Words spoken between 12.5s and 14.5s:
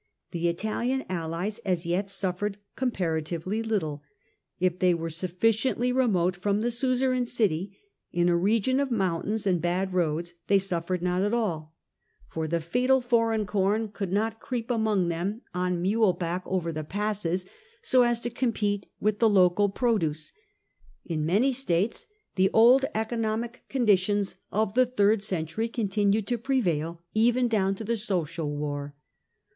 fatal 22 TIBERIUS GRACCHUS foreign corn could not